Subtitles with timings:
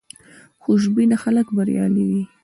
[0.63, 2.21] خوشبینه خلک بریالي وي.